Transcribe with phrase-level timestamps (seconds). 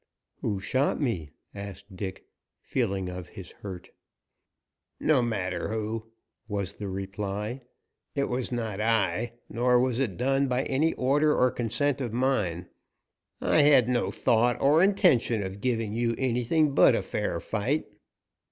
[0.41, 2.25] "Who shot me?" asked Dick,
[2.63, 3.91] feeling of his hurt.
[4.99, 6.07] "No matter who,"
[6.47, 7.61] was the reply.
[8.15, 12.65] "It was not I, nor was it done by any order or consent of mine.
[13.41, 17.85] I had no thought or intention of giving you anything but a fair fight."